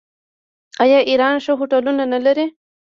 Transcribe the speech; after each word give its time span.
آیا 0.83 0.99
ایران 1.09 1.35
ښه 1.45 1.53
هوټلونه 1.59 2.03
نلري؟ 2.13 2.45